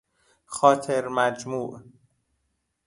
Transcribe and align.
خاطر 0.45 1.07
مجموع 1.07 1.83